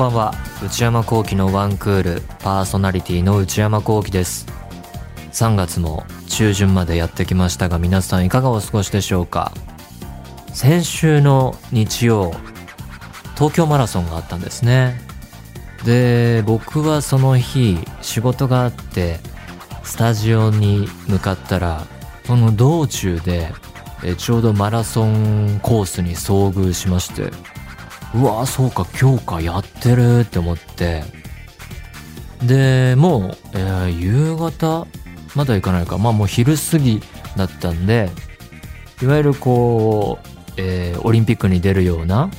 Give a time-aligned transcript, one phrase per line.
[0.00, 0.34] ばんは。
[0.64, 4.46] 内山聖輝のワンクールパーソナリティの内山聖輝です。
[5.32, 9.52] 3月も中旬までやってきましたが皆さんいかがお過ごしでしょうか？
[10.54, 12.32] 先週の日曜
[13.34, 14.98] 東京マラソンがあったんですね。
[15.84, 19.20] で僕はその日仕事があって
[19.82, 21.84] スタジオに向かったら
[22.24, 23.52] その道中で
[24.02, 27.49] えちょうどマラソンコースに遭遇しまして。
[28.14, 31.02] うわそうか今日かやってるって思って。
[32.42, 34.86] でもう、えー、夕方
[35.34, 35.98] まだ行かないか。
[35.98, 37.00] まあもう昼過ぎ
[37.36, 38.10] だったんで
[39.02, 42.30] いわゆるこう、えー、オリンピックに出るような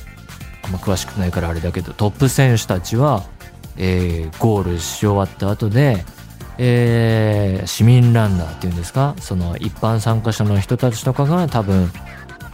[0.62, 3.24] あんま詳しくないからあれだけどトップ選手たちは、
[3.76, 6.04] えー、ゴールし終わった後で
[6.58, 11.90] えー、市民ランナーっていうんですかその一般参加者の人たちとかが多分、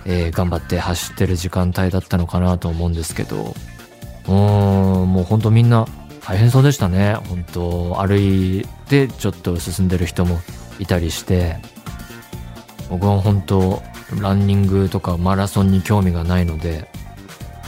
[0.04, 3.54] えー、頑張って走ってる時間帯だったのかなと思うんですけど。
[4.26, 5.86] うーんもうほんとみんな
[6.20, 7.14] 大変そうでしたね。
[7.14, 10.40] 本当歩いてちょっと進んでる人も
[10.78, 11.56] いたりして。
[12.90, 13.82] 僕は本当
[14.20, 16.88] ランニングとかマラソンに興味がないので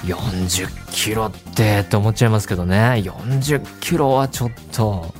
[0.04, 3.02] 40キロってって思っちゃいますけどね。
[3.04, 5.14] 40キロはちょっと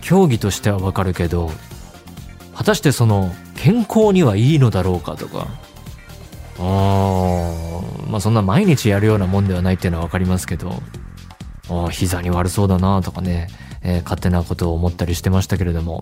[0.00, 1.50] 競技としてはわかるけど
[2.54, 5.48] 果たしてその健康にはいいのだろうかとか。
[6.58, 10.82] まあそんな毎日やるようなもんではないっていうのは分かりますけど。
[11.90, 13.48] 膝に悪そうだなとかね、
[13.82, 16.00] えー、勝手なことを思ったりしてましたけれども。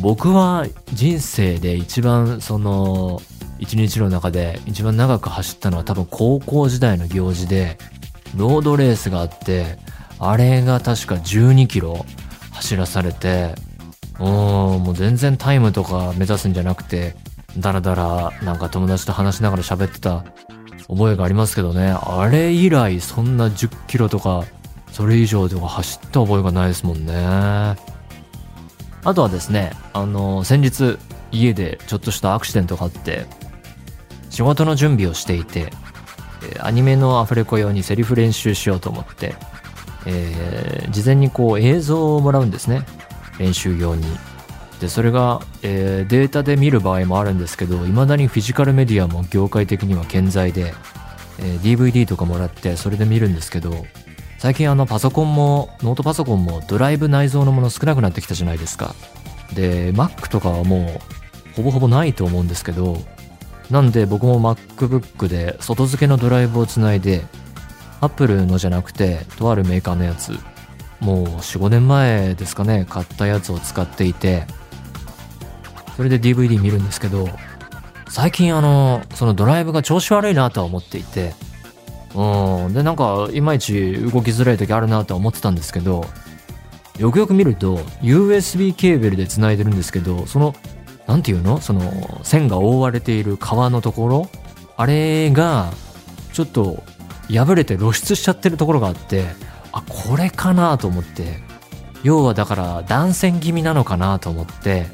[0.00, 3.20] 僕は人生で一番その
[3.58, 7.78] 一日の中で一番長く走ったのは多分高校時代の行事で
[8.36, 9.78] ロードレースがあって
[10.20, 12.06] あれが確か12キロ
[12.52, 13.56] 走らされて、
[14.20, 17.16] うん、もう全然タイムとか目指すんじゃなくて、
[17.56, 20.24] だらだらなんか友達と話しながら喋ってた
[20.88, 24.44] 覚えがありますけどね、あれ以来そんな10キロとか、
[24.90, 27.14] それ以上とか走った覚えがないですもんね。
[29.04, 30.98] あとはですね、あの、先日
[31.30, 33.26] 家でちょっとしたアクシデントがあって、
[34.30, 35.70] 仕事の準備をしていて、
[36.60, 39.34] アニメのアフレコ用にセリフ練習しようと思って、
[40.06, 42.82] えー、事前にこう映像をもらうんですね。
[43.38, 44.06] 練習用に。
[44.80, 50.72] でそれが、えー、データで見る場合もあるんですけどいまだにフィジカルメディアも業界的には健在で、
[51.40, 53.86] えー、DVD とかもらってそれで見るんですけど
[54.38, 58.94] 最近あのパソコンもノートパソコンもドライブ内蔵のもの少なくなってきたじゃないですか。
[59.52, 62.98] で Mac とかはもうほぼほぼないと思うんですけど
[63.70, 67.24] なんで僕も MacBook で外付けのドライブをつないで
[68.00, 70.32] アップルのじゃなくてとあるメーカーのやつ
[71.00, 74.46] もう45年前ですかね買ったやつを使っていて
[75.98, 77.28] それで DVD 見るんですけど
[78.08, 81.34] 最近あのそのドライブが調子悪いなとは思っていて
[82.14, 82.72] うん。
[82.72, 86.04] でなんかいまいち動きづらい時あるなとは思ってたんですけど
[87.00, 90.54] よくよく見ると USB ケーブルで繋いでるんですけどその
[91.08, 91.60] 何て言うの？
[91.60, 94.28] その線が覆われている革のところ？
[94.76, 95.72] あれが
[96.32, 96.84] ちょっと
[97.28, 99.24] 破れて露出しちゃってるところがあって
[99.72, 101.46] あこれかなと思って。
[102.04, 104.86] 要はだから断線気味なのかなと思って。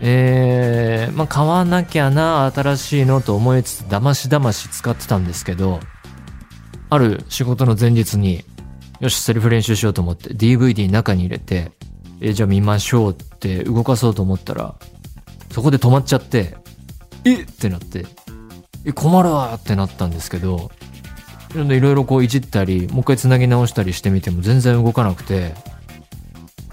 [0.00, 5.80] えー、まあ買わなきゃな新しいのと思いつつだましだまし使ってたんですけど
[6.90, 8.44] ある仕事の前日に
[9.00, 11.72] よしセリフ練習しようと思って DVD 中に入れて
[12.20, 14.74] えー、じゃあ見ましょうって動かそうと思ったら
[15.52, 16.56] そこで止まっちゃって
[17.24, 17.44] えっ！
[17.44, 18.06] てなって
[18.84, 20.70] え困るわってなったんですけど
[21.54, 25.54] いろいろこういじったりもう一回つなぎ直したりしてみても全然動かなくて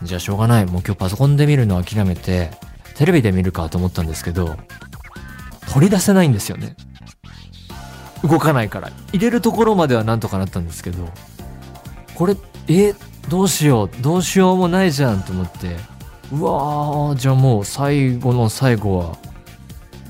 [0.04, 0.66] じゃあしょうがない。
[0.66, 2.52] もう今日パソコンで見るの諦めて
[2.96, 4.58] テレビで見るかと思ったんですけど
[5.72, 6.76] 取り出せないんですよね。
[8.24, 8.92] 動かないから。
[9.14, 11.10] 入れるところまではなんとかなったんですけど
[12.16, 12.36] これ
[12.68, 12.94] え
[13.30, 13.90] どうしよう。
[14.02, 15.76] どうしようもないじゃんと思って。
[16.32, 19.18] うわーじゃあもう最後の最後は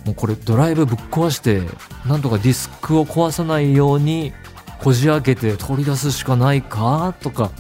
[0.06, 1.62] もうこれドライブぶっ壊して
[2.06, 4.32] なんとかディスクを壊さないように
[4.80, 7.52] こじ開けて取り出すしかないかとか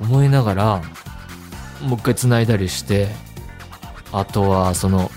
[0.00, 0.82] 思いながら
[1.82, 3.08] もう一回繋いだりして
[4.12, 5.10] あとはその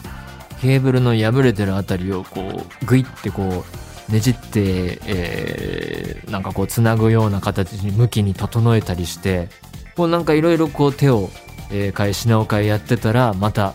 [0.62, 2.42] ケーブルの破れてるあたりをこ
[2.82, 3.64] うグイってこ
[4.10, 9.50] うねじって、えー、なんかこう繋ぐような形に向きに整えたりして
[9.96, 11.30] こうなんかいろいろこう手を、
[11.72, 13.74] えー、変え品を変えやってたらまた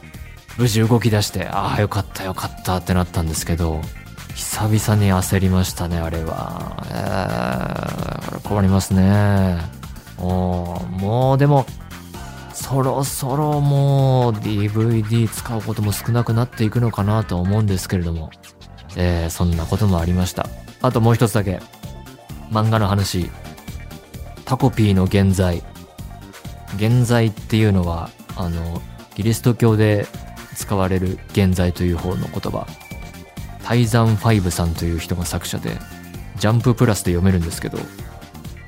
[0.58, 3.80] 無事動き出してああよかったよかったってなったんですけど
[4.34, 6.82] 久々に焦りましたね、あれは。
[6.90, 9.58] えー、困りますね。
[10.18, 11.66] おもうでも、
[12.60, 18.30] そろそろもう DVD 使うことも少なくなっていくのかなと思うんですけれども、
[18.96, 20.46] えー、そんなこともありました。
[20.82, 21.58] あともう一つだけ、
[22.50, 23.30] 漫画の話。
[24.44, 25.62] タコピーの現在。
[26.76, 28.82] 現在っていうのは、あの、
[29.14, 30.06] キリスト教で
[30.54, 32.66] 使われる現在という方の言葉。
[33.64, 35.78] タイザンファイブさんという人が作者で、
[36.36, 37.78] ジャンププラスで読めるんですけど、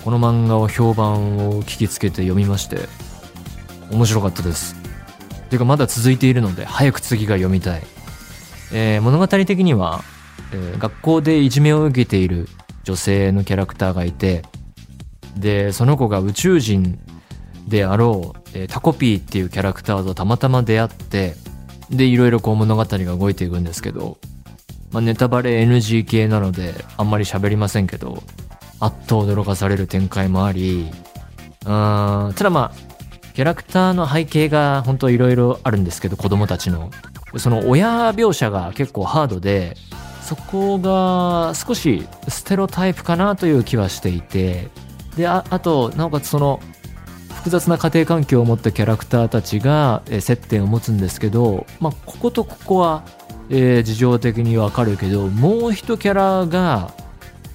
[0.02, 2.88] この漫画を評判を聞きつけて読みまして、
[3.92, 4.74] 面白かったです。
[5.52, 7.82] ていうかまだ続いているので、早く次が読みたい。
[8.72, 10.02] えー、物語的には、
[10.52, 12.48] えー、学校でいじめを受けている
[12.84, 14.42] 女性のキャラクターがいて、
[15.36, 16.98] で、その子が宇宙人
[17.68, 21.34] であろう、えー、タコピーっていうキャラクターとたまたま出会って、
[21.90, 24.16] で、いろいろこう物語が動いていくんですけど、
[24.90, 28.22] まあ、ネタバレ NG 系なのであんまり喋りませんけど、
[28.80, 30.90] あっと驚かされる展開もあり、
[31.64, 32.91] うん、ただまあ、
[33.34, 36.90] キャラクターの背景が本当いろいろあるんですけど、子供たちの。
[37.38, 39.76] その親描写が結構ハードで、
[40.22, 44.68] そこが少しステロタイプかなという気はしていて、
[45.16, 46.60] で、ああと、なおかつその、
[47.34, 53.02] 複雑な家庭環境を持ったキャラクターたちが、接点を持つんですけど、まあ、こことここは、
[53.50, 56.94] えー、事情的にわかるけど、もう一キャラが、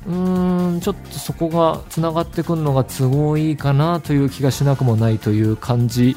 [0.08, 6.16] うーん、ちょっとそこが繋がってくるのが都合いいかなという気がしなくもないという感じ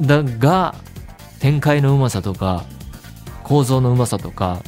[0.00, 0.74] だが、
[1.40, 2.64] 展開のうまさとか、
[3.44, 4.62] 構造のうまさとか、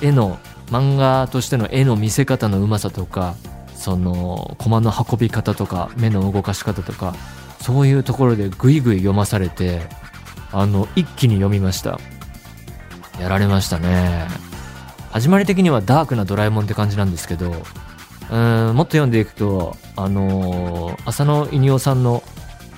[0.00, 3.34] 絵の、漫画としての絵の見せ方のうまさとか、
[3.74, 7.14] その、コマの運び方とか、目の動かし方とか、
[7.60, 9.82] そういうところでぐいぐい読まされて、
[10.50, 11.98] あの、一気に読みました。
[13.20, 14.51] やられましたね。
[15.12, 22.22] 始まり的にはダークなドラえもんって感じなんですけど、うん、もっと読んでいくと、あのー、浅野稲夫さんの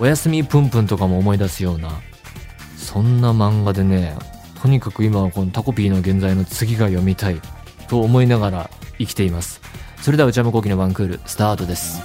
[0.01, 2.01] おやすみプンプンとかも思い出すような、
[2.77, 4.17] そんな漫画でね、
[4.61, 7.41] とにかく今はこのタコピーの原罪の次が読みたい
[7.89, 9.61] と思いながら生きています。
[10.03, 12.03] それでは内山昂輝のワンクールスタートです。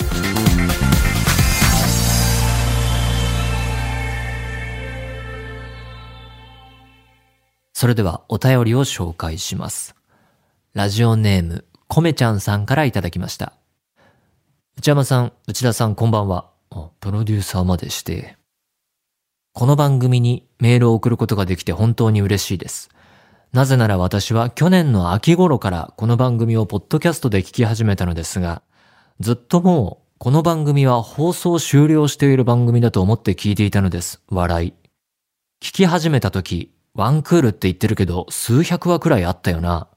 [7.73, 9.98] それではお便りを紹介します。
[10.75, 13.53] ラジオネーム、コメちゃんさんからいただきました。
[14.77, 16.51] 内山さん、内田さんこんばんは。
[16.99, 18.37] プロデューサーまでして。
[19.53, 22.89] この番組にメールを送ることができて本当に嬉しいです。
[23.51, 28.61] なぜなら私は去年の秋頃からこの番組をポッドキャストで聞き始めたのですが、
[29.19, 34.21] ずっともうこの番組は放送終了している番組だと思って聞いていたのです。
[34.29, 34.73] 笑い。
[35.63, 39.87] 聞き始めた時、ワンクールって言ってるけど、数百話くらいあったよな。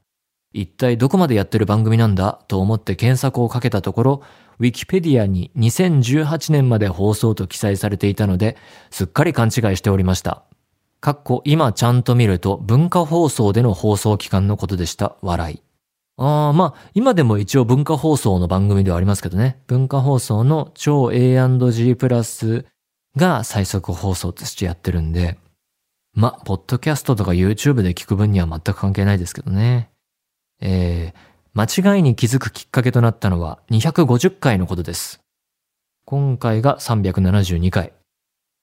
[0.53, 2.41] 一体どこまでやってる番組なんだ？
[2.49, 4.23] と思って検索をかけたところ、
[4.59, 8.57] ウィキペディアに2018年まで放送と記載されていたので、
[8.91, 10.45] すっかり勘違いしておりました。
[11.01, 15.17] かっこ今ちゃんと見ると文化放送での放送期間のことでした。
[15.21, 15.63] 笑い。
[16.19, 19.59] ああ、まあ、今でも一応文化放送の番組ではありますけどね。
[19.67, 22.67] 文化放送の超 A&G プラス
[23.17, 25.39] が最速放送としてやってるんで、
[26.15, 29.91] まあ、ポッドキャストとか YouTube で聞く分には全く関係ないですけどね。
[30.63, 35.21] えー、間違いに気づくきっかけとなったのは250回のことです。
[36.07, 37.93] 今回が372回。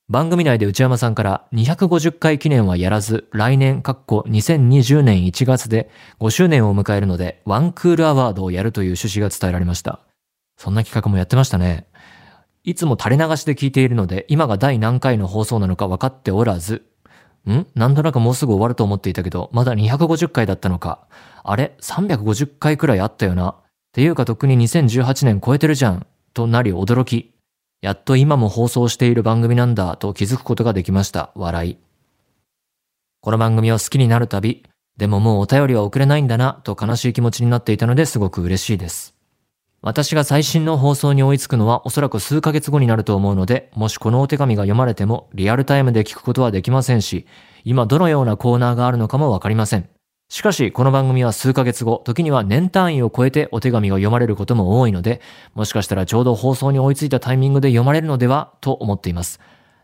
[0.10, 10.00] 番組内で内山さんから250回記念はやらず、来年、かっこ2020年1月で5周年を迎えるので、ワンクールアワードをやるという趣旨が伝えられました。
[10.58, 11.86] そんな企画もやってましたね。
[12.64, 16.86] いつも垂れ流しで聞いているので、今が第何回の放送なのか分かっておらず、
[17.48, 17.68] ん？
[17.76, 21.08] なんとなくもうすぐ終わると思っていたけど、まだ250回だったのか。
[21.44, 23.50] あれ ?350 回くらいあったよな。
[23.50, 23.56] っ
[23.92, 26.06] ていうか特に2018年超えてるじゃん。
[26.34, 27.34] となり驚き。
[27.82, 31.32] やっと今も放送している番組なんだと気づくことができました。
[31.36, 31.78] 笑い。
[33.22, 34.64] この番組を好きになるたび、
[34.98, 39.19] でももうお便りは送れないんだなと悲しい気持ちになっていたのですごく嬉しいです。
[39.82, 47.26] 私が最新の放送に追いつくのはおそらく数ヶ月後になると思うので、もしこのお手紙が読まれてもリアルタイムで聞くことはできませんし、
[47.64, 49.90] 今どのようなコーナーがあるのかもわかりません。
[50.28, 55.22] しかし、この番組は数ヶ月後、時には年単位を超えてお手紙が読まれることも多いので、
[55.56, 59.40] もしかしたらちょうど放送に追いついたタイミングで読まれるのでは、と思っています。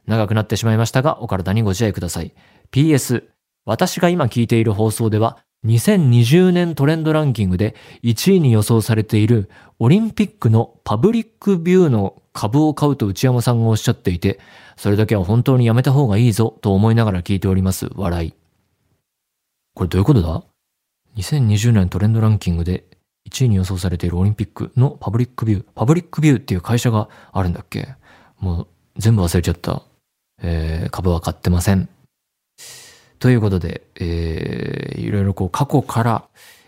[0.06, 2.34] 長くなってしまいましたが、お体にご自愛ください。
[2.72, 3.24] PS、
[3.66, 14.40] 私が今聞いている放送では、2020年トレンドランキングで1位に予想されているオリンピックのパブリックビューの株を買うと内山さんがおっしゃっていて、
[14.78, 17.90] それだけは本当にやめた方がいいぞと思いながら聞いております。
[17.96, 18.34] 笑い。
[19.74, 20.44] これどういうことだ
[21.18, 22.86] ?2020 年トレンドランキングで
[23.30, 25.66] 1位に予想されているオリンピックのパブリックビュー。
[25.74, 27.96] パブリックビューっていう会社があるんだっけ？
[28.40, 28.68] もう
[28.98, 29.82] 全部忘れちゃった。
[30.42, 31.90] えー、株は買ってません。
[33.20, 36.24] ということで、えー、いろいろこう過去から、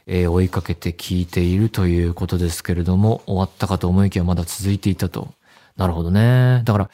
[0.06, 5.34] えー、追いかけて聞いているということですけれども、終わったかと思いきやまだ続いていたと。
[5.76, 6.62] なるほどね。
[6.66, 6.90] だから、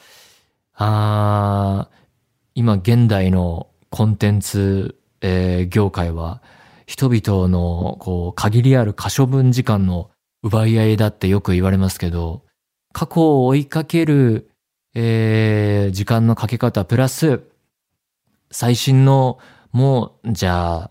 [0.76, 1.88] あ
[2.54, 6.42] 今現代のコンテンツ、えー、業界は、
[6.86, 10.10] 人々の、こう、限りある可処分時間の
[10.42, 12.42] 奪い合いだってよく言われますけど、
[12.92, 14.50] 過去を追いかける、
[14.94, 17.42] えー、時間のかけ方プラス、
[18.54, 19.38] 最新の
[19.72, 20.90] もう、じゃあ、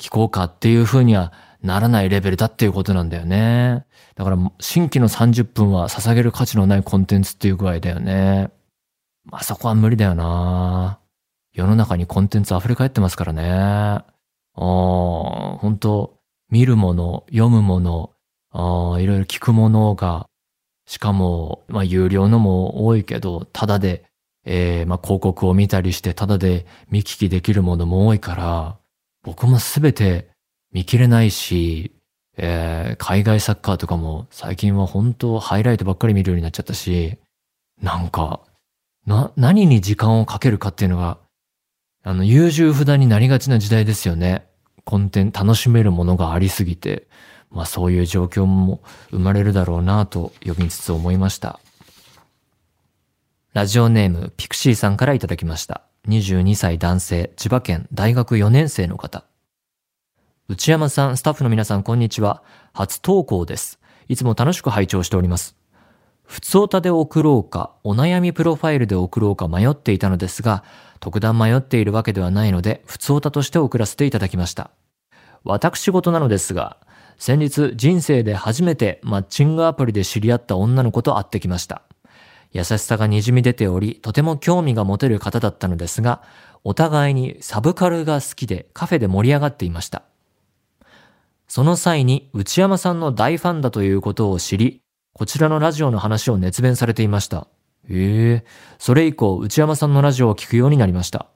[0.00, 3.86] 聞こうかっていう風にはならないレベルだっていうことなんだよね。
[4.16, 8.50] だから新規の30分は捧げる価値のないコンテンツっていう具合だよね。
[9.24, 10.98] まあそこは無理だよな
[11.52, 13.44] 世の中にコンテンツ溢れ返ってますからね。
[13.52, 14.04] あ
[14.56, 16.18] あ、本当
[16.50, 18.10] 見るもの、読むもの、
[18.50, 20.26] あいろいろ聞くものが、
[20.86, 24.04] しかも、まあ有料のも多いけど、ただで、
[24.44, 28.76] えー、まあ広告を見たりして、ただで見聞きできるものも多いから、
[29.22, 30.28] 僕もすべて
[30.72, 31.92] 見切れないし、
[32.36, 37.18] えー、海外サッカーとかも最近は本当ハイライトばっかり見るようになっちゃったし、
[37.80, 38.40] なんか、
[39.06, 41.18] な、何に時間をかけるかっていうのが、
[42.02, 44.46] あの、優柔不断になりがちな時代ですよね。
[44.84, 47.08] コンテンツ、楽しめるものがありすぎて、
[47.50, 51.60] まあそういう状況も生まれるだろうなと呼びつつ思いました。
[53.54, 55.82] ラジオネームピクシーさんからいただきました。
[56.08, 59.22] 22歳男性、千葉県大学4年生の方。
[60.48, 62.42] 内山さん、スタッフの皆さん、こんにちは。
[62.72, 63.78] 初投稿です。
[64.08, 65.54] いつも楽しく拝聴しております。
[66.24, 70.64] 普通歌で送ろうか、お悩みプロファイルで送ろうか迷っていたのですが、
[70.98, 74.72] 特段迷っているわけではないので、普通歌として送らせていただきました。
[75.44, 76.78] 私事なのですが、
[77.18, 81.82] 先日人生で初めてマッチングアプリで知り合った女の子と会ってきました。
[82.54, 86.22] 優しさが滲み出ており、とても興味が持てる方だったのですが、
[86.62, 90.04] お互いにサブカルが好きでカフェで盛り上がっていました。
[91.48, 94.80] その際に内山さんの大ファンだということを知り、
[95.12, 97.48] こちらのラジオの話を熱弁されていました。
[97.90, 98.46] ええ
[98.78, 101.26] それ以降内山さんのラジオを聞くようになりました。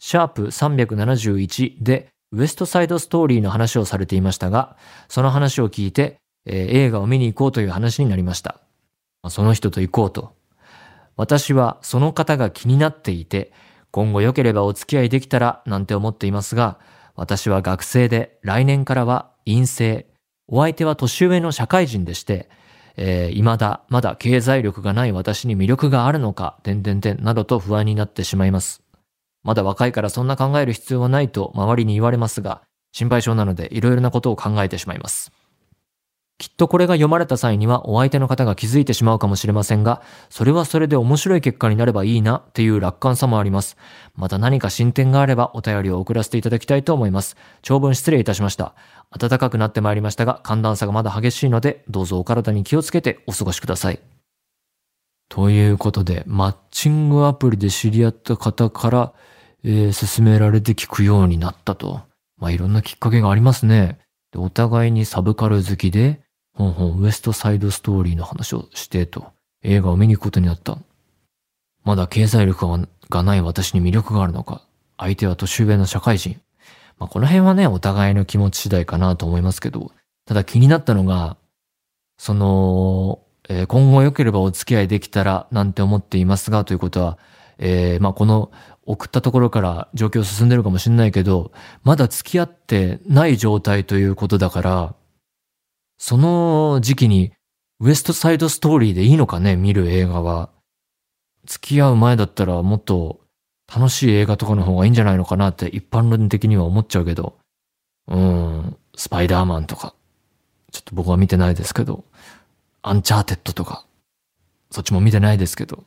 [0.00, 4.76] シャープ371でウエストサイドストーリーの話をされていましたが、
[5.08, 8.60] その話を聞いて、えー、映画を見に行こうという話になりました。
[9.28, 10.34] その人と行こうと。
[11.16, 13.52] 私はその方が気になっていて、
[13.90, 16.78] 今後良ければお付き合いできたらなんて思っていますが、
[17.14, 20.06] 私は学生で来年からは陰性。
[20.48, 22.48] お相手は年上の社会人でして、
[22.96, 28.82] えー、未だ、まだ経済力がない私に魅力があるのか、点々点などと不安になってしまいます。
[29.42, 35.32] まだ若いからそんな考える必要はないと周りに言われますが、心配性なのでいろいろなことを考えてしまいます。
[36.38, 43.78] きっとこれが読まれた際にはお相手の方が気づいてしまうかもしれませんが、それはそれで面白い結果になればいいなっていう楽観さもあります。
[44.14, 47.36] また何か進展があればお便りを送らせていただきたいと思います。
[47.62, 48.74] 長文失礼いたしました。
[49.18, 54.00] 暖かくなってまいりましたが、寒暖差がまだ激しいので、どうぞお体に気をつけてお過ごしください。
[55.30, 59.12] ということで、マッチングアプリで知り合った方から、
[59.64, 62.02] えー、勧められて聞くようになったと。
[62.36, 63.98] まあ、いろんなきっかけがありますね。
[64.36, 66.20] お互いにサブカル好きで、
[66.56, 69.26] ほんほんウエストサイドストーリーの話をしてと、
[69.62, 70.78] 映画を見に行くことになった。
[71.84, 72.66] まだ経済力
[73.10, 74.62] がない私に魅力があるのか、
[74.96, 76.40] 相手は年上の社会人。
[76.98, 79.92] まあ、この辺はね、お互いの気持ち次第かなと思いますけど、
[80.24, 81.36] ただ気になったのが、
[82.16, 83.20] その、
[83.50, 87.18] えー、今後良ければお付き合いできたらなんて思っていますが、ということは、
[87.58, 88.50] えー、まあ、この
[88.86, 94.94] 送ったところから状況進んでるかもしれないけど、まだ付き合ってない状態ということだから、
[95.98, 97.32] その時期に
[97.80, 100.50] ウエストサイドストーリーでいいのかね、見る映画は。
[101.46, 103.20] 付き合う前だったらもっと
[103.72, 107.38] 楽しい映画とかの方がいいんじゃないのかなって一般論的には思っちゃうけど。
[108.08, 109.94] うん、スパイダーマンとか。
[110.72, 112.04] ちょっと僕は見てないですけど。
[112.82, 113.86] アンチャーテッドとか。
[114.70, 115.84] そっちも見てないですけど。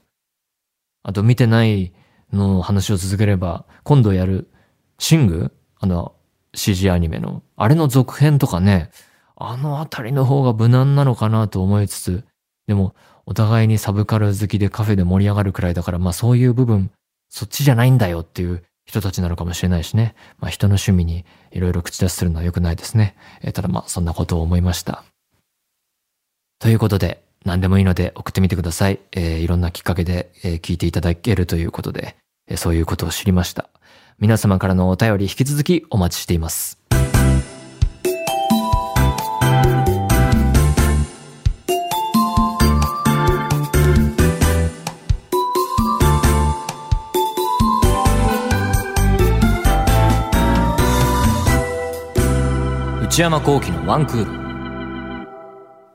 [1.04, 1.94] あと見てない
[2.34, 4.50] の話を続ければ、今度やる
[4.98, 5.54] シング？
[5.80, 6.14] あの
[6.54, 7.44] CG アニメの。
[7.56, 8.92] あれの続編とかね。
[9.40, 12.24] あのあたりの方が無難なのかなと思いつつ、
[12.68, 12.94] でも、
[13.26, 16.92] お互いにサブカル好きでカフェで盛り上がるくらいだから、まあそういう部分、
[17.30, 20.14] そっちじゃないんだよっていう人たちなのかもしれないしね。
[20.40, 23.16] まあ人の趣味にいろいろ口出しするのは良くないですね。
[23.42, 25.04] えー、ただまあそんなことを思いました。
[26.60, 29.00] ということで、何でもいいので送ってみてください。
[29.14, 32.18] えー、いろんなきっかけで、えー、聞いていただけるということで、
[32.48, 33.70] えー、そういうことを知りました。
[34.18, 36.79] 皆様からのお便り引き続きお待ちしています。
[53.20, 55.28] 内山幸喜のワンクール。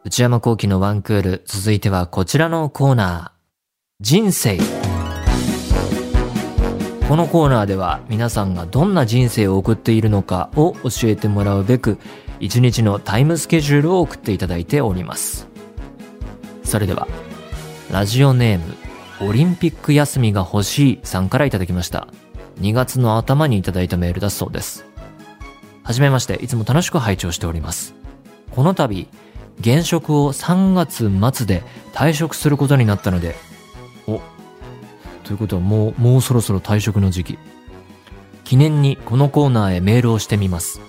[0.05, 4.03] 内山幸喜のワンクール、続いてはこちらのコーナー。
[4.05, 4.59] 人生
[7.09, 11.97] このコーナーでは皆さんがどんな人生を送っているのかを教えてもらうべく
[12.41, 15.49] 一日のタイムスケジュールを送っていただいております
[16.63, 17.09] それでは
[17.91, 18.59] ラジオネー
[19.23, 22.07] ムオリンピック休みが欲しいさんからいただきました
[22.61, 24.85] 2月の頭にいただいたメールだそうです
[25.85, 27.95] はじめましていつも楽しく拝聴しております。
[28.51, 29.07] この度
[29.61, 31.63] 現職を3月末で
[31.93, 33.37] 退職することになったので
[34.07, 34.21] お
[35.23, 37.39] ということはもうもうそろそろ退職の時期。
[38.45, 40.81] 記念にこのコーナーへメールをしてみます。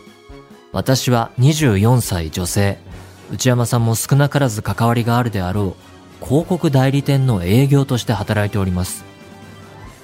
[0.72, 2.78] 私は24歳女性。
[3.32, 5.76] 内山さんも少なからず関わりがあるであろ
[6.22, 9.04] う広告代理店の営業として働いております。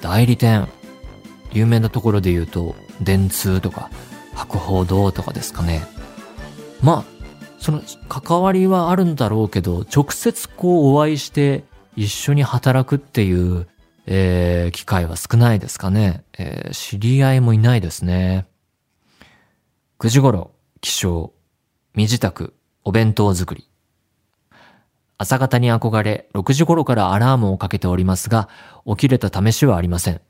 [0.02, 0.68] 代理店
[1.52, 3.90] 有名なところで言うと電通とか。
[4.34, 5.82] 博報堂とかですかね。
[6.82, 7.12] まあ
[7.58, 11.64] その関わりはあるんだろうけど直接こうお会いして
[11.96, 13.68] 一緒に働くっていう、
[14.06, 18.46] えー、機会は少ないですかね、えー、知り合いもいないですね。
[20.00, 21.30] 9時頃起床。
[21.94, 23.68] 身支度お弁当作り。
[25.18, 28.48] 朝方に憧れ6時頃からアラームをかけておりますが
[28.86, 30.20] 起きれた試しはありません。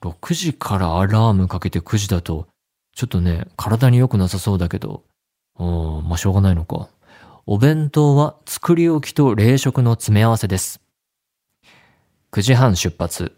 [0.00, 2.46] 6時からアラームかけて9時だと
[2.98, 5.04] ちょっとね体に良くなさそうだけど
[5.56, 5.64] う
[6.02, 6.88] ん、まあしょうがないのか。
[7.46, 10.80] お弁当は作り置きと冷食の詰め合わせです。
[12.32, 13.36] 9時半出発。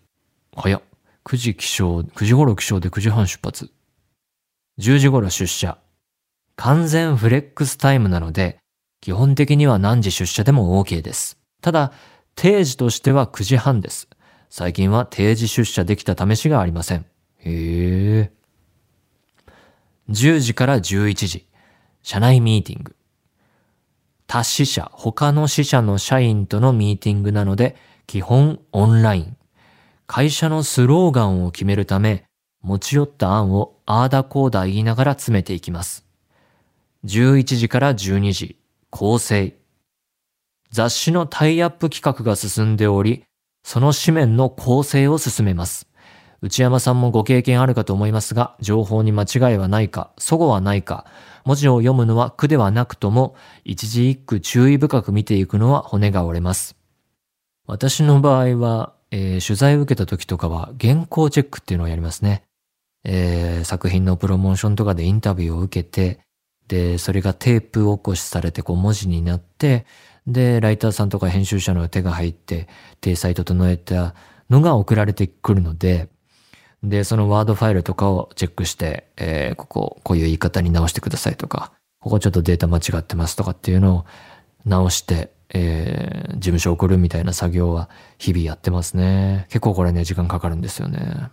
[0.57, 0.83] 早っ。
[1.27, 3.71] 9時起床、9時頃起床で9時半出発。
[4.79, 5.77] 10時頃出社。
[6.57, 8.57] 完全フレックスタイムなので、
[9.03, 11.39] 基本的には何時出社でも OK です。
[11.61, 11.93] ただ、
[12.35, 14.09] 定時としては9時半です。
[14.49, 17.05] 最近は定時出社できた試しがありません。
[17.39, 18.40] へえ。
[20.11, 21.47] 10時から11時。
[22.03, 22.97] 社内ミーティング。
[24.27, 29.37] 他支社、他の支社の社員とのミーティングなので、基本オンライン。
[30.07, 32.25] 会社のスローガンを決めるため、
[32.63, 36.05] 持ち寄った案をアーダコーダ言いながら詰めていきます。
[37.05, 38.59] 11時から12時、
[38.91, 39.57] 構成。
[40.71, 43.25] 雑誌のタイアップ企画が進んでおり、
[43.63, 45.90] その紙面の構成を進めます。
[46.43, 51.07] 内山さんもご経験あるかと思いますが、情報に間違いはないか、齟齬はないか、
[51.45, 56.77] 文字を読むのは苦ではなくとも、一字一句注意深く見ていくのは骨が折れます。
[57.67, 62.45] 私の場合は、えー、取材を受けた時とかは原稿チェックっていうのをやりますね。
[63.05, 66.21] えー、作品のプロモーションとかでインタビューを受けて、
[66.69, 69.87] で、それがテープ起こしされてこう文字になって、
[70.27, 72.69] で、ライターさんとか編集者の手が入って、
[73.01, 74.15] 体裁整えた
[74.49, 76.09] のが送られてくるので、
[76.83, 84.05] で、そのワードファイルとかをチェックして、えー、ここ、こういう言い方に直してくださいとか、ここちょっとデータ間違ってますとかっていうのを
[84.65, 89.47] 直して、えー、事務所送るみたいな作業は日々やってますね。
[89.49, 91.29] 結構これね、時間かかるんですよね。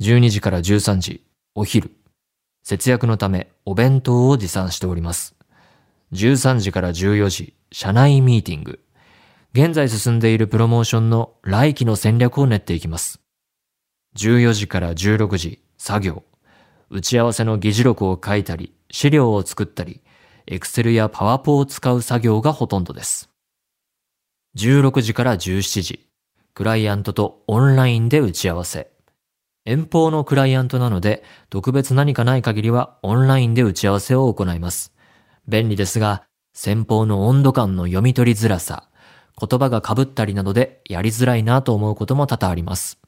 [0.00, 1.92] 12時から13時、お昼。
[2.64, 5.36] 節約のため、お弁当を持参しております。
[6.12, 8.80] 13時から14時、社内ミーティング。
[9.52, 13.19] 現在進んでいるプロモーションの来期の戦略を練っていきます。
[14.16, 16.24] 14時から16時、作業。
[16.90, 20.02] 打ち合わせの議事録を書いたり、資料を作ったり、
[20.48, 23.30] Excel や PowerPo を使う作業がほとんどです。
[24.56, 26.08] 16時から17時、
[26.54, 28.90] クライアントとオンラインで打ち合わせ。
[29.64, 34.92] 遠方のクライアントなので、特別何かない限りはオンラインで打ち合わせを行います。
[35.46, 38.88] 便利ですが、先方の温度感の読み取りづらさ、
[39.40, 42.99] 言葉が被ったりなどでやりづらいなと思うことも多々あります。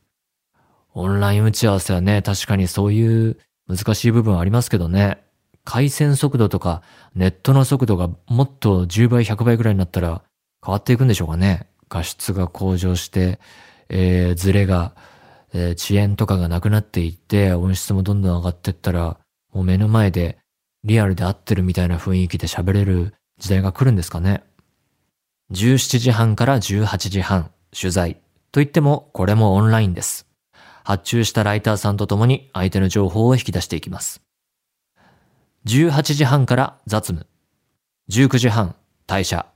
[0.94, 5.22] オンライン打ち合わせはね、確かにそういう難しい部分ありますけどね。
[5.64, 6.82] 回線速度とか
[7.14, 10.22] ネットの速度がもっと10倍、100倍ぐらいになったら
[10.64, 11.66] 変わっていくんでしょうかね。
[11.88, 13.38] 画質が向上して、
[13.88, 14.94] えー、ズレが、
[15.52, 19.18] えー、遅延とかがなくなっていって、音質もどんどん上がっていったら、
[19.52, 20.38] もう目の前で
[20.84, 24.42] リアルで合ってるみたいな雰囲気で喋れる時代が来るんですかね。
[25.52, 28.14] 17時半から18時半、取材。
[28.52, 30.26] と言っても、これもオンラインです。
[30.84, 34.22] 発注したライターさんと共に相手の情報を引き出していきます。
[35.66, 37.26] 18時半から雑務。
[38.10, 38.74] 19時半、
[39.06, 39.46] 退社。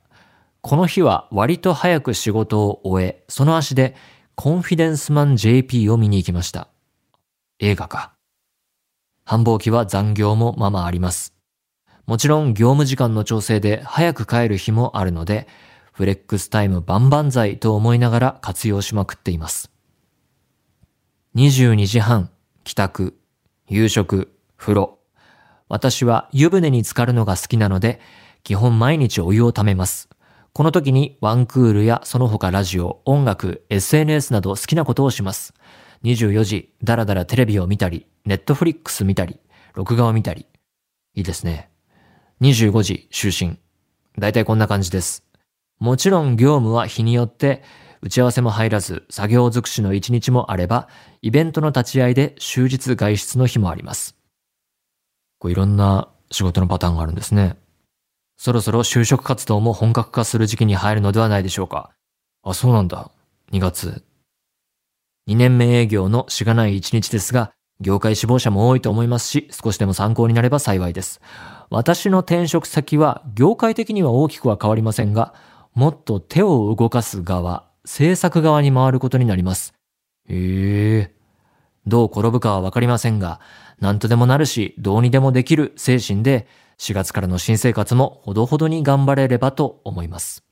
[0.61, 3.97] この日は割と早く仕事を終え、その足で
[4.35, 6.69] コンフィデンスマン JP を見に行きました。
[7.59, 8.12] 映画か。
[9.25, 11.33] 繁忙期は残業もままあります。
[12.07, 15.49] もちろん業務時間の調整で早く帰る日もあるので、
[15.93, 19.73] フレックスタイム万々歳と思いながら活用しまくっています。
[21.37, 22.31] 22時半、
[22.64, 23.14] 帰宅、
[23.68, 25.01] 夕食、風呂。
[25.68, 28.01] 私は湯船に浸かるのが好きなので、
[28.42, 30.09] 基本毎日お湯を溜めます。
[30.55, 35.53] この時にワンクールやその他ラジオ、音楽、SNS など好きなことをします。
[36.05, 39.38] 24時、だらだらテレビを見たり、ネットフリックス見たり、
[39.75, 40.46] 録画を見たり。
[41.14, 41.68] いいですね。
[42.40, 43.59] 25時、就寝。
[44.16, 45.22] だいたいこんな感じです。
[45.81, 47.62] もちろん業務は日によって
[48.07, 50.87] 打ち合わせも入らず作業尽くしの一日もあれば
[51.23, 54.14] イベントの立ち会いで終日外出の日もあります。
[55.40, 57.57] こういろんな仕事のパターンがあるんですね。
[58.37, 61.90] そろそろ就職活動も本格化する時期に入るのではないでしょうか。
[62.45, 63.11] あ、そうなんだ。
[63.51, 64.05] 2月。
[65.29, 71.21] 2年目営業のしがない一日ですが、業界志望者も多いと思いますし、少しでも参考になれば幸いです。
[71.71, 75.35] 私の転職先は業界的には大きくは変わりませんが、
[75.75, 79.72] もっと手を動かす側、制作側に回ることになります。
[80.29, 81.14] へえ。
[81.87, 83.40] どう転ぶかはわかりませんが、
[83.81, 86.46] 何とでもなるし、どうにでもできる精神で、
[86.79, 90.44] 4月からの新生活もほどほどに頑張れればと思います。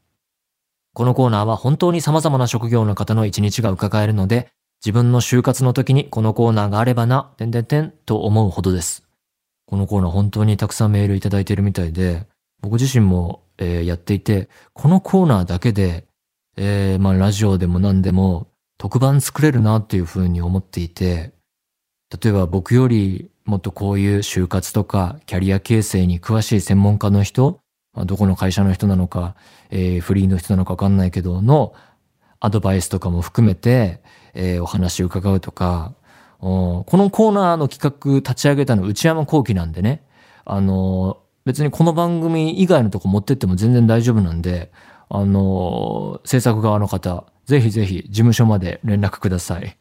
[0.94, 4.48] このコーナーは本当に様々な職業の方の一日が伺えるので、
[4.84, 9.04] 自分の就活の時にこのコーナーがあればな、てんてんてんと思うほどです。
[9.66, 12.26] このコーナー本当にたくさんメールいただいているみたいで、
[12.60, 16.06] 僕自身も、えー、やっていて、このコーナーだけで、
[16.56, 21.32] えー、まあラジオでも何でも特番作れるなっていうふうに思っていて、
[22.22, 27.60] 例えば僕よりもっとこういう就活とかキャリア形成に詳しい専門家の人、
[27.92, 29.34] まあ、どこの会社の人なのか、
[29.70, 31.74] えー、フリーの人なのかわかんないけど、の
[32.40, 34.02] アドバイスとかも含めて、
[34.34, 35.94] えー、お話を伺うとか、
[36.40, 40.04] このコーナーの企画立ち上げたの内山幸喜なんでね、
[40.44, 44.70] あの、別にこの番組以外のとこ持ってっても全然大丈夫なんで、
[45.08, 49.76] あの、制作側の方、ぜひぜひ事務所まで連絡ください。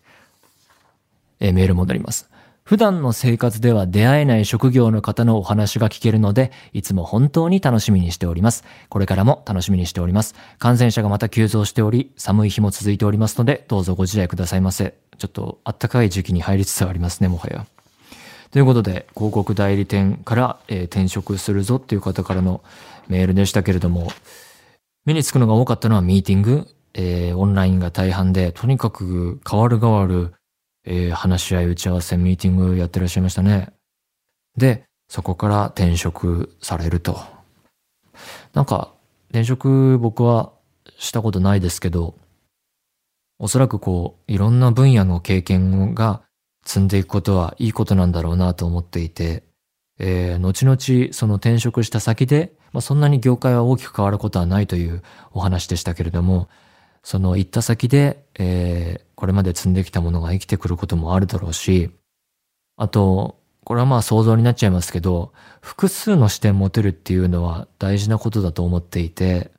[1.39, 2.29] え、メール戻ります。
[2.63, 8.63] 普段の生活では出会えない職業の方のお話が聞けるので、いつも本当に楽しみにしております。
[8.87, 10.33] これからも楽しみにしております。
[10.59, 14.93] 感染者がまた急増しており、寒い日も続いておりますので、どうぞご自愛くださいませ。
[15.17, 17.65] ちょっと暖かい時期に入りつつありますね、もはや。
[18.51, 22.61] ということで、広告代理店から、えー、転職するぞっていう方からの
[23.09, 24.09] メールでしたけれども、
[25.05, 30.33] 目につくのが多かったのはミーティング、えー、オンラインが大半で、とにかく変わる変わる
[30.85, 33.73] えー、話し合い、打ち合わせ、ミーティングやってらっしゃいましたね。
[34.57, 37.19] で、そこから転職されると。
[38.53, 38.93] なんか、
[39.29, 40.51] 転職僕は
[40.97, 42.15] したことないですけど、
[43.39, 46.21] おそらくこう、いろんな分野の経験が
[46.65, 49.43] 積んでいくことはいいことなんだろうなと思っていて、
[49.99, 56.49] えー、後々その転職した先で、まあ、そんなに業界は大きく変わることはないというお話でしたけれども、
[57.03, 61.91] その行った先で、えー、これまで積んできたものが生きてくることもあるだろうし、
[62.75, 65.31] あと、これはまあ想像になっちゃいますけど、
[65.61, 69.51] 複数の視点持てるっていうのは大事なことだと思っていて、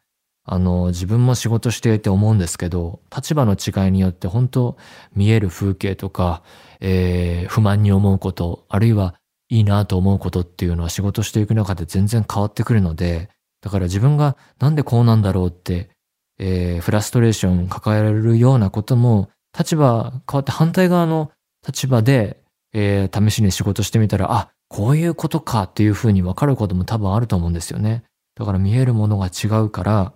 [0.46, 4.76] あの、自分も仕事していて思うんですけど、立場の違いによって本当
[5.14, 6.42] 見える風景とか、
[6.80, 9.14] えー、不満に思うこと、あるいは
[9.48, 13.28] いいなと思うことっていうのは仕事していく中で全然変わってくるので、
[13.60, 15.90] だから自分がなんでこうなんだろうって
[16.38, 21.30] えー、フラストレーション抱えられるようなことも、立場変わって反対側の
[21.66, 28.02] 立場で、えー、試しに仕事してみたら、あ、こういうことかっていうふうに分かることも多分あると思うんですよね。
[28.34, 30.12] だから見えるものが違うから、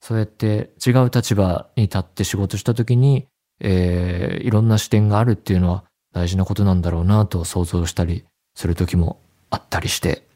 [0.00, 3.26] そうやって違う立場に立って仕事した時に、
[3.60, 8.24] えー、いろんな視点があるっていうのは大事なことなんだろうなと想像したり
[8.56, 10.26] する時もあったりして。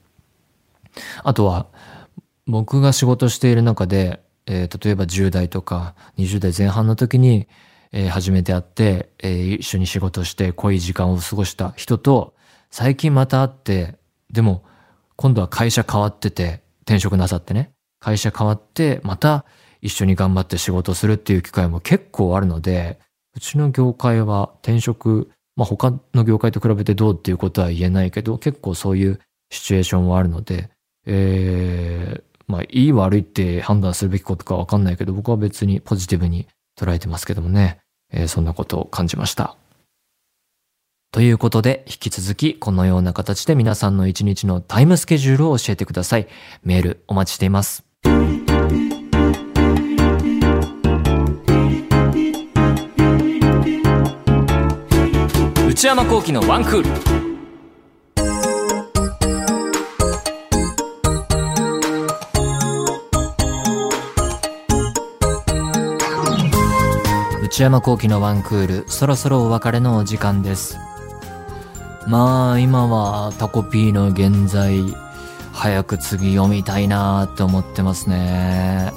[1.25, 1.67] あとは、
[2.47, 7.49] 僕が仕事している中で、えー、例えば10代とか20代前半の時に、
[7.93, 12.35] えー、初めて会って、えー、一緒に仕事して濃い時間を過ごした人と、
[12.71, 13.99] 最近また会って、
[14.31, 14.65] でも
[15.17, 19.45] 今度は会社変わってて、転職なさってね、会社変わって、また
[19.81, 22.99] 一緒に頑張って仕事するっていう機会も結構あるので、
[23.37, 25.31] うちの業界は転職、
[25.61, 29.21] まあ他の業界と比べてどうっていうことは言えないけど、結構そういう
[29.51, 30.71] シチュエーションはあるので、
[31.05, 39.55] えー、まあ、いい悪いって判断するべきことかわかんないけど、僕は別にポジティブに捉えてますけどもね、えー、そんなことを感じました。
[41.13, 46.27] ということで、引き続きこのような形で皆さんの一日のタイムスケジュールを教えてください。
[46.65, 47.85] メールお待ちしています。
[55.81, 56.91] 内山幸喜のワンクール。
[67.43, 70.77] 内山幸喜のワンクール、そろそろお別れのお時間です。
[72.07, 74.85] まあ、今はタコピーの現在、
[75.55, 78.93] 早く次読みたいなって思ってますね。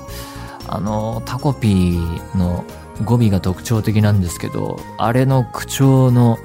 [0.67, 2.65] あの、タコピーの
[3.06, 6.38] 語尾が特徴的なんですけど、あれの口調の、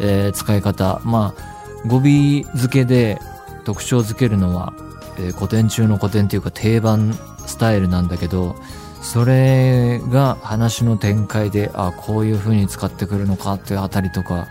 [0.00, 3.18] えー、使い方、まあ、語尾付けで
[3.64, 4.72] 特徴付けるのは、
[5.18, 7.14] えー、古典中の古典っていうか定番
[7.46, 8.56] スタイルなんだけど、
[9.02, 14.48] それが話の展開で、あ、こういう風に使ってくるのかっていうあたりとか、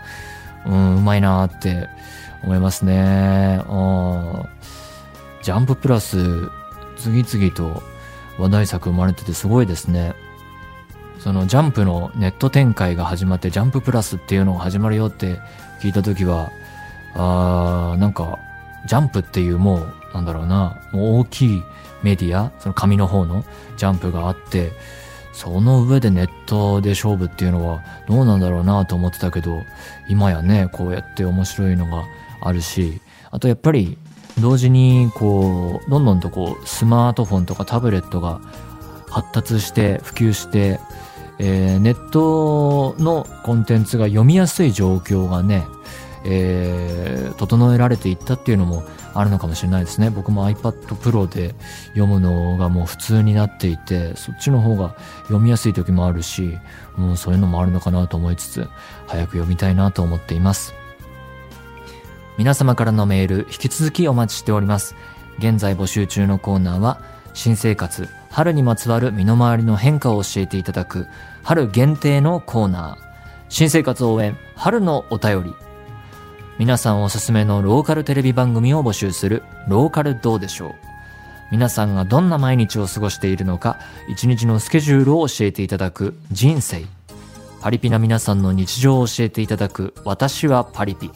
[0.66, 1.88] うん、うまいなって
[2.42, 3.62] 思いますね。
[5.42, 6.50] ジャンププラス、
[6.96, 7.82] 次々と
[8.38, 10.14] 話題作生まれててすごいですね。
[11.18, 15.40] そのジャンプのネット展開が始まってジャンププラスっていうのが始まるよって
[15.80, 16.50] 聞いた時は、
[17.14, 18.38] あー、なんか、
[18.86, 21.62] ジャンプっていうもう、なんだろうな、もう大きい
[22.02, 23.44] メディア、その紙の方の
[23.76, 24.72] ジャンプがあって、
[25.32, 29.62] その上でネットで勝負っていうのはどうなんだろうなと思ってたけど、
[30.08, 32.04] 今やね、こうやって面白いのが
[32.40, 33.00] あるし、
[33.30, 33.98] あとやっぱり
[34.40, 38.40] 同時にこう、どんどんとこう、スマートフォンとかタブレットが
[39.08, 40.80] 発達して普及して、
[41.38, 45.66] えー、ネットのコンテンツが読みやすい状況がね、
[46.24, 48.82] えー、整えられていったっていうのも
[49.14, 50.10] あるのかもしれないですね。
[50.10, 51.54] 僕も iPad Pro で
[51.88, 56.58] 読むのがもう普通になっていて、そっちの方が読みやすい時もあるし、
[56.96, 58.68] もうそういうのもあるのかなと思いつつ、
[59.06, 60.74] 早く読みたいなと思っています。
[62.36, 64.94] 皆様からのメール、引き続きお待ちしております。
[65.38, 67.00] 現在募集中のコーナーは、
[67.34, 71.06] 新生活、春にまつわる身の回りの変化を教えていただく、
[71.42, 72.96] 春限定のコーナー、
[73.48, 75.54] 新生活応援、春のお便り、
[76.58, 80.74] 皆さんおすすめのローカルテレビ番組を募集するローカルどうでしょう。
[81.52, 86.84] 皆さんがどんな毎日を過ごしているのか一日のスケジュールを教えていただく人生。
[87.60, 91.10] パリピな皆さんの日常を教えていただく私はパリピ。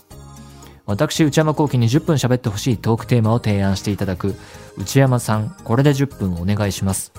[0.86, 4.34] 私内山幸輝に10分喋ってほしいトークテーマを提案していただく
[4.76, 7.12] 内山さんこれで10分お願いします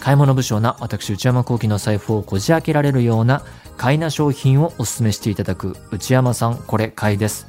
[0.00, 3.42] 買い物不詳な私内山幸輝の財布をこじ開けられるような
[3.76, 7.46] 買いな商品をお勧めしていただく内山さんこれ買いです。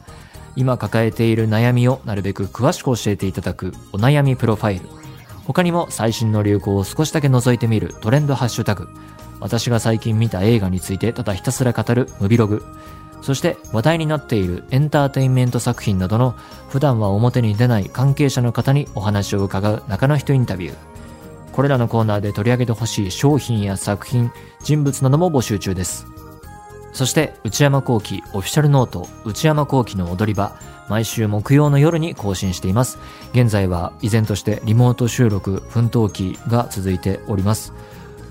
[0.56, 4.86] 今抱えている悩みをなるべく詳しく教えていただくお悩みプロファイル。
[5.46, 8.90] 他にも最新の流行を少しだけ覗いてみるトレンドハッシュタグ。
[9.40, 12.64] 私が最近見た映画についてただひたすら語るムビログ。
[13.22, 16.32] そして話題になっているエンターテインメント作品などの
[16.70, 20.76] 普段は表に出ない関係者の方にお話を伺う中の人インタビュー。
[21.52, 24.32] これらのコーナーで取り上げてほしい商品や作品、
[24.64, 26.08] 人物なども募集中です。
[26.94, 30.58] そして内山幸喜オフィシャルノート内山幸喜の踊り場
[30.90, 32.98] 毎週木曜の夜に更新しています
[33.32, 37.74] 現在は依然としてリモート収録奮闘期が続いております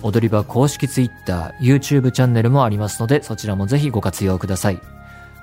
[0.02, 4.80] 踊り場公式 Twitter、YouTube チャンネルもありますのでそちらもぜひご活用ください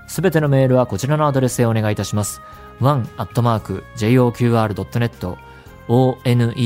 [0.07, 2.41] すべてのメールはこちらのアドレスへお願いいたします
[2.79, 3.15] one.joqr.net
[5.87, 6.65] one.joqr.net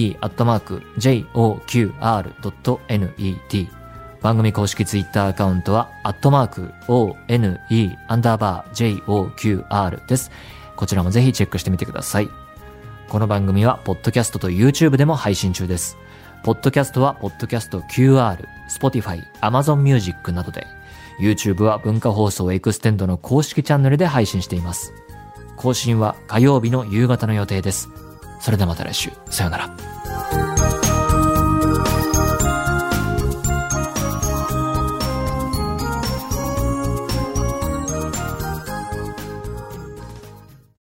[4.21, 7.57] 番組公式ツイッターアカウントは、アットマーク、one,
[8.07, 10.31] アンダーバー、joqr です。
[10.75, 12.29] こちらもぜひチェックしてみてください。
[13.07, 15.97] この番組は、ポッドキャストと YouTube でも配信中です。
[16.43, 20.65] ポッドキャストは、ポッドキャスト QR、Spotify、Amazon Music などで、
[21.19, 24.93] YouTube は文化放送エクステンドの公式チャンネルで配信しています。
[25.57, 27.89] 更新は火曜日の夕方の予定です。
[28.39, 29.11] それではまた来週。
[29.29, 30.88] さようなら。